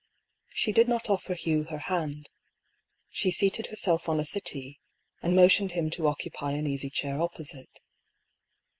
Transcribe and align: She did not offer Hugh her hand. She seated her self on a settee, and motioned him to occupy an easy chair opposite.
She 0.55 0.71
did 0.71 0.89
not 0.89 1.11
offer 1.11 1.35
Hugh 1.35 1.65
her 1.65 1.77
hand. 1.77 2.27
She 3.11 3.29
seated 3.29 3.67
her 3.67 3.75
self 3.75 4.09
on 4.09 4.19
a 4.19 4.25
settee, 4.25 4.79
and 5.21 5.35
motioned 5.35 5.73
him 5.73 5.91
to 5.91 6.07
occupy 6.07 6.53
an 6.53 6.65
easy 6.65 6.89
chair 6.89 7.21
opposite. 7.21 7.79